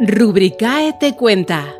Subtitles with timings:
[0.00, 1.74] Rubricae te cuenta.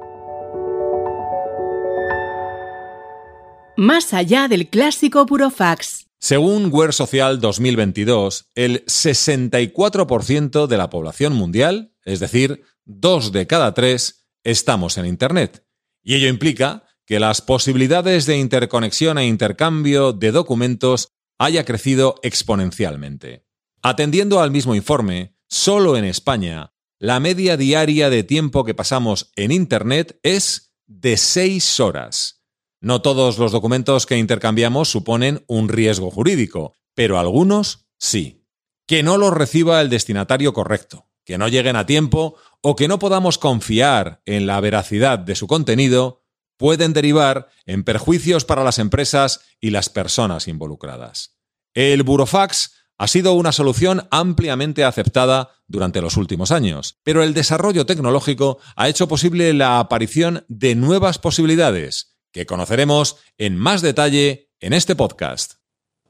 [3.76, 6.08] Más allá del clásico Burofax.
[6.18, 13.72] Según Ware Social 2022, el 64% de la población mundial, es decir, dos de cada
[13.72, 15.64] tres, estamos en Internet.
[16.02, 23.44] Y ello implica que las posibilidades de interconexión e intercambio de documentos haya crecido exponencialmente.
[23.80, 29.52] Atendiendo al mismo informe, solo en España, la media diaria de tiempo que pasamos en
[29.52, 32.44] Internet es de 6 horas.
[32.80, 38.46] No todos los documentos que intercambiamos suponen un riesgo jurídico, pero algunos sí.
[38.86, 42.98] Que no los reciba el destinatario correcto, que no lleguen a tiempo o que no
[42.98, 46.22] podamos confiar en la veracidad de su contenido
[46.56, 51.38] pueden derivar en perjuicios para las empresas y las personas involucradas.
[51.72, 57.86] El burofax ha sido una solución ampliamente aceptada durante los últimos años, pero el desarrollo
[57.86, 64.72] tecnológico ha hecho posible la aparición de nuevas posibilidades que conoceremos en más detalle en
[64.72, 65.54] este podcast.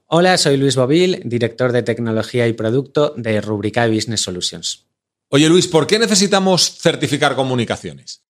[0.07, 4.87] Hola, soy Luis Bobil, director de tecnología y producto de Rubricae Business Solutions.
[5.29, 8.23] Oye Luis, ¿por qué necesitamos certificar comunicaciones?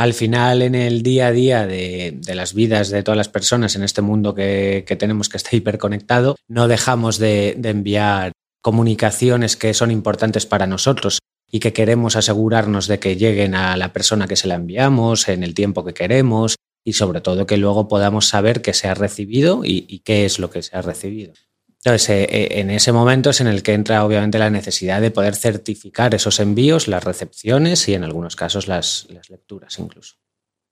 [0.00, 3.82] Al final, en el día a día de, las vidas de todas las personas en
[3.82, 10.46] este mundo que, tenemos que está hiperconectado, no dejamos de, enviar comunicaciones que son importantes
[10.46, 11.18] para nosotros
[11.52, 15.42] y que queremos asegurarnos de que lleguen a la persona que se la enviamos en
[15.42, 19.66] el tiempo que queremos y sobre todo que luego podamos saber que se ha recibido
[19.66, 21.34] y, qué es lo que se ha recibido.
[21.82, 25.10] Entonces, eh, eh, en ese momento es en el que entra obviamente la necesidad de
[25.10, 30.16] poder certificar esos envíos, las recepciones y en algunos casos las, las lecturas incluso.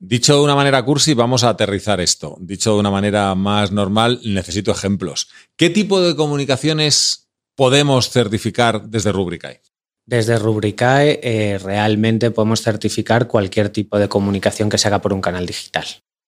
[0.01, 2.37] Dicho de una manera cursi, vamos a aterrizar esto.
[2.41, 5.29] Dicho de una manera más normal, necesito ejemplos.
[5.57, 9.63] ¿Qué tipo de comunicaciones podemos certificar desde Rubricae?
[10.07, 15.21] Desde Rubricae eh, realmente podemos certificar cualquier tipo de comunicación que se haga por un
[15.21, 15.87] canal digital.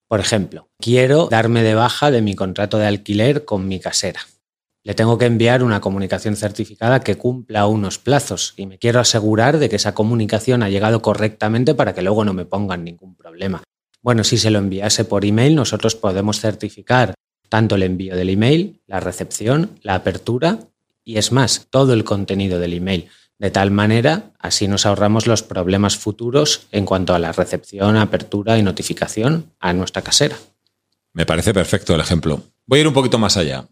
[0.08, 4.20] Por ejemplo, quiero darme de baja de mi contrato de alquiler con mi casera.
[4.82, 9.58] Le tengo que enviar una comunicación certificada que cumpla unos plazos y me quiero asegurar
[9.58, 13.62] de que esa comunicación ha llegado correctamente para que luego no me pongan ningún problema.
[14.00, 17.14] Bueno, si se lo enviase por email, nosotros podemos certificar
[17.50, 20.60] tanto el envío del email, la recepción, la apertura
[21.04, 23.08] y es más, todo el contenido del email.
[23.38, 28.56] De tal manera, así nos ahorramos los problemas futuros en cuanto a la recepción, apertura
[28.56, 30.36] y notificación a nuestra casera.
[31.12, 32.42] Me parece perfecto el ejemplo.
[32.66, 33.66] Voy a ir un poquito más allá.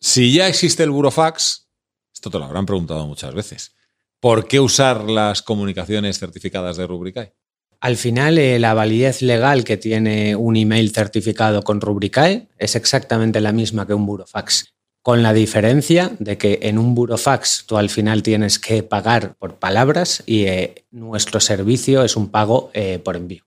[0.00, 1.68] Si ya existe el burofax,
[2.12, 3.74] esto te lo habrán preguntado muchas veces,
[4.18, 7.34] ¿por qué usar las comunicaciones certificadas de Rubricae?
[7.80, 13.40] Al final, eh, la validez legal que tiene un email certificado con Rubricae es exactamente
[13.40, 17.88] la misma que un burofax con la diferencia de que en un burofax tú al
[17.88, 23.16] final tienes que pagar por palabras y eh, nuestro servicio es un pago eh, por
[23.16, 23.44] envío.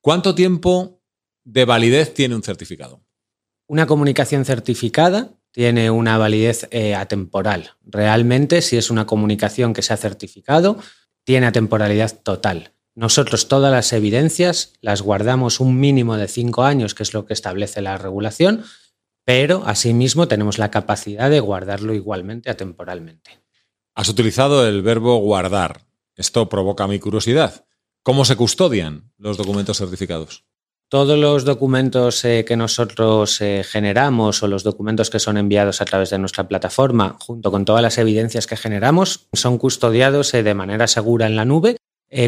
[0.00, 1.00] ¿Cuánto tiempo
[1.44, 3.02] de validez tiene un certificado?
[3.66, 7.76] Una comunicación certificada tiene una validez eh, atemporal.
[7.84, 10.78] Realmente, si es una comunicación que se ha certificado,
[11.24, 12.72] tiene atemporalidad total.
[12.94, 17.32] Nosotros todas las evidencias las guardamos un mínimo de cinco años, que es lo que
[17.32, 18.64] establece la regulación,
[19.24, 23.40] pero asimismo tenemos la capacidad de guardarlo igualmente atemporalmente.
[23.94, 25.86] Has utilizado el verbo guardar.
[26.16, 27.64] Esto provoca mi curiosidad.
[28.02, 30.44] ¿Cómo se custodian los documentos certificados?
[30.92, 35.86] Todos los documentos eh, que nosotros eh, generamos o los documentos que son enviados a
[35.86, 40.52] través de nuestra plataforma, junto con todas las evidencias que generamos, son custodiados eh, de
[40.52, 41.78] manera segura en la nube,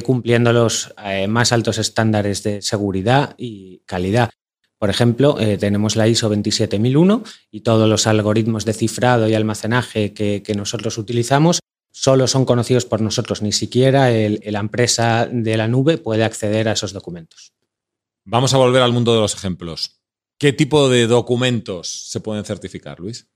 [0.03, 0.95] cumpliendo los
[1.29, 4.31] más altos estándares de seguridad y calidad.
[4.79, 10.55] Por ejemplo, tenemos la ISO 27001 y todos los algoritmos de cifrado y almacenaje que,
[10.57, 11.61] nosotros utilizamos
[11.93, 16.73] solo son conocidos por nosotros, ni siquiera la empresa de la nube puede acceder a
[16.73, 17.54] esos documentos.
[18.27, 20.01] Vamos a volver al mundo de los ejemplos.
[20.39, 23.29] ¿Qué tipo de documentos se pueden certificar, Luis?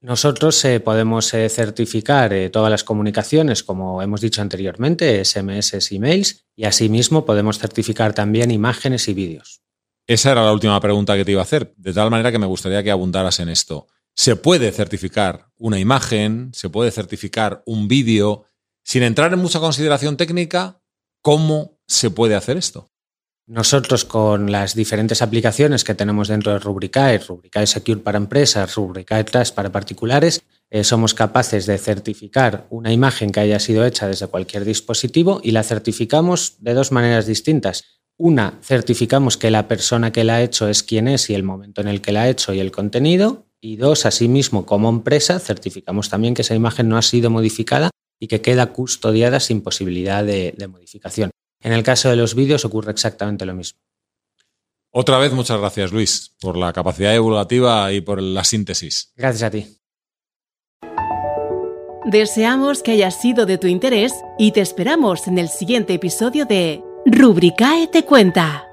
[0.00, 6.64] Nosotros eh, podemos eh, certificar todas las comunicaciones, como hemos dicho anteriormente, SMS, emails, y
[6.64, 9.60] asimismo podemos certificar también imágenes y vídeos.
[10.06, 12.46] Esa era la última pregunta que te iba a hacer, de tal manera que me
[12.46, 13.88] gustaría que abundaras en esto.
[14.16, 16.50] ¿Se puede certificar una imagen?
[16.54, 18.46] ¿Se puede certificar un vídeo?
[18.82, 20.80] Sin entrar en mucha consideración técnica,
[21.20, 22.89] ¿cómo se puede hacer esto?
[23.50, 29.24] Nosotros con las diferentes aplicaciones que tenemos dentro de Rubricae, Rubricae Secure para empresas, Rubricae
[29.24, 34.28] Trust para particulares, eh, somos capaces de certificar una imagen que haya sido hecha desde
[34.28, 37.82] cualquier dispositivo y la certificamos de dos maneras distintas.
[38.16, 41.80] Una, certificamos que la persona que la ha hecho es quien es y el momento
[41.80, 43.48] en el que la ha hecho y el contenido.
[43.60, 48.28] Y dos, asimismo, como empresa, certificamos también que esa imagen no ha sido modificada y
[48.28, 51.32] que queda custodiada sin posibilidad de, modificación.
[51.60, 53.78] En el caso de los vídeos ocurre exactamente lo mismo.
[54.92, 59.12] Otra vez, muchas gracias, Luis, por la capacidad divulgativa y por la síntesis.
[59.14, 59.76] Gracias a ti.
[62.06, 66.82] Deseamos que haya sido de tu interés y te esperamos en el siguiente episodio de
[67.06, 68.69] Rubricae te cuenta.